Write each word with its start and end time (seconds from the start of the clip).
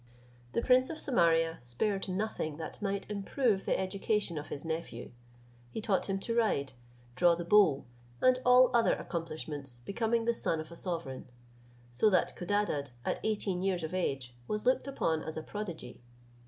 The 0.53 0.63
prince 0.63 0.89
of 0.89 0.97
Samaria 0.97 1.59
spared 1.61 2.09
nothing 2.09 2.57
that 2.57 2.81
might 2.81 3.07
improve 3.07 3.65
the 3.65 3.79
education 3.79 4.35
of 4.35 4.47
his 4.47 4.65
nephew. 4.65 5.11
He 5.69 5.79
taught 5.79 6.07
him 6.07 6.17
to 6.21 6.33
ride, 6.33 6.73
draw 7.13 7.35
the 7.35 7.45
bow, 7.45 7.85
and 8.19 8.39
all 8.43 8.75
other 8.75 8.95
accomplishments 8.95 9.81
becoming 9.85 10.25
the 10.25 10.33
son 10.33 10.59
of 10.59 10.71
a 10.71 10.75
sovereign; 10.75 11.27
so 11.93 12.09
that 12.09 12.35
Codadad, 12.35 12.89
at 13.05 13.19
eighteen 13.23 13.61
years 13.61 13.83
of 13.83 13.93
age, 13.93 14.33
was 14.47 14.65
looked 14.65 14.87
upon 14.87 15.21
as 15.21 15.37
a 15.37 15.43
prodigy. 15.43 16.01